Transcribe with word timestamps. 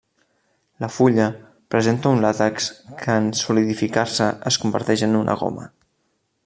La 0.83 0.87
fulla 0.93 1.27
presenta 1.75 2.13
un 2.17 2.23
làtex 2.25 2.71
que 3.03 3.19
en 3.25 3.29
solidificar-se 3.43 4.31
es 4.53 4.61
converteix 4.65 5.05
en 5.09 5.19
una 5.21 5.37
goma. 5.43 5.73